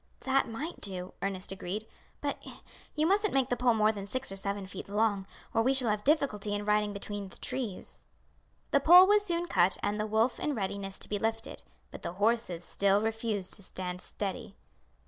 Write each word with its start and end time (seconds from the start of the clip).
"That 0.21 0.49
might 0.49 0.81
do," 0.81 1.13
Ernest 1.21 1.51
agreed; 1.51 1.85
"but 2.21 2.43
you 2.95 3.05
mustn't 3.05 3.35
make 3.35 3.49
the 3.49 3.55
pole 3.55 3.75
more 3.75 3.91
than 3.91 4.07
six 4.07 4.31
or 4.31 4.35
seven 4.35 4.65
feet 4.65 4.89
long, 4.89 5.27
or 5.53 5.61
we 5.61 5.75
shall 5.75 5.91
have 5.91 6.03
difficulty 6.03 6.55
in 6.55 6.65
riding 6.65 6.91
between 6.91 7.29
the 7.29 7.37
trees." 7.37 8.03
The 8.71 8.79
pole 8.79 9.05
was 9.05 9.23
soon 9.23 9.45
cut 9.45 9.77
and 9.83 9.99
the 9.99 10.07
wolf 10.07 10.39
in 10.39 10.55
readiness 10.55 10.97
to 10.97 11.07
be 11.07 11.19
lifted, 11.19 11.61
but 11.91 12.01
the 12.01 12.13
horses 12.13 12.63
still 12.63 13.03
refused 13.03 13.53
to 13.53 13.61
stand 13.61 14.01
steady. 14.01 14.55